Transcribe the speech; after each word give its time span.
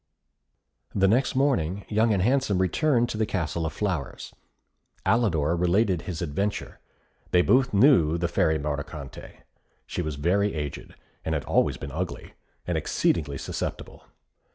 The 0.95 1.07
next 1.07 1.35
morning, 1.35 1.85
Young 1.87 2.11
and 2.11 2.23
Handsome 2.23 2.57
returned 2.57 3.07
to 3.09 3.19
the 3.19 3.25
Castle 3.27 3.67
of 3.67 3.73
Flowers. 3.73 4.33
Alidor 5.05 5.55
related 5.55 6.01
his 6.01 6.23
adventure. 6.23 6.79
They 7.29 7.43
both 7.43 7.71
knew 7.71 8.17
the 8.17 8.27
Fairy 8.27 8.57
Mordicante. 8.57 9.43
She 9.85 10.01
was 10.01 10.15
very 10.15 10.55
aged, 10.55 10.95
had 11.23 11.45
always 11.45 11.77
been 11.77 11.91
ugly, 11.91 12.33
and 12.65 12.79
exceedingly 12.79 13.37
susceptible. 13.37 14.05